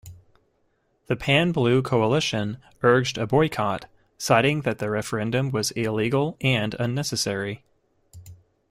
[1.05, 3.85] The Pan-Blue Coalition urged a boycott,
[4.17, 7.63] citing that the referendum was illegal and unnecessary.